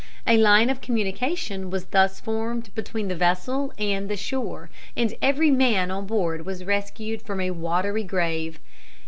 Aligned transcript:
A 0.25 0.35
line 0.35 0.71
of 0.71 0.81
communication 0.81 1.69
was 1.69 1.85
thus 1.85 2.19
formed 2.19 2.73
between 2.73 3.07
the 3.07 3.13
vessel 3.15 3.71
and 3.77 4.09
the 4.09 4.17
shore, 4.17 4.71
and 4.97 5.13
every 5.21 5.51
man 5.51 5.91
on 5.91 6.07
board 6.07 6.43
was 6.43 6.63
rescued 6.65 7.21
from 7.21 7.39
a 7.39 7.51
watery 7.51 8.03
grave. 8.03 8.59